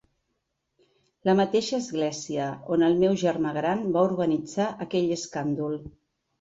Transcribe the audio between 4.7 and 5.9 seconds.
aquell escàndol.